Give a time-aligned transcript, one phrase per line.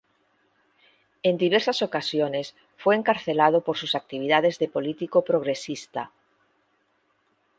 [1.21, 6.11] En diversas ocasiones fue encarcelado por sus actividades de político progresista.